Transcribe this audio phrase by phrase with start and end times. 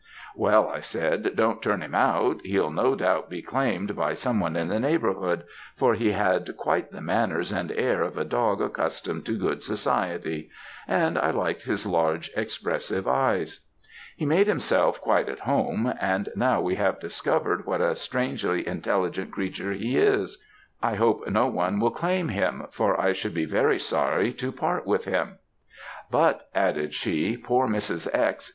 [0.35, 4.55] "'Well,' I said, 'don't turn him out; he'll no doubt be claimed by some one
[4.55, 5.43] in the neighbourhood
[5.75, 10.49] for he had quite the manners and air of a dog accustomed to good society;
[10.87, 13.59] and I liked his large, expressive eyes.
[14.17, 19.29] He made himself quite at home; and now we have discovered what a strangely intelligent
[19.29, 20.39] creature he is,
[20.81, 24.87] I hope no one will claim him, for I should be very sorry to part
[24.87, 25.37] with him.
[26.09, 28.09] But,' added she, 'poor Mrs.
[28.11, 28.49] X.